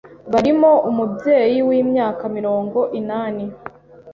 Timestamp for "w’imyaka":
1.67-2.23